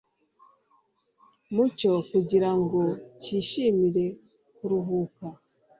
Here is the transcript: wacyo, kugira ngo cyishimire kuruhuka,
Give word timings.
wacyo, 1.57 1.91
kugira 2.11 2.49
ngo 2.59 2.81
cyishimire 3.21 4.05
kuruhuka, 4.55 5.25